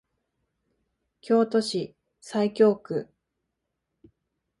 [1.21, 3.07] 京都市西京区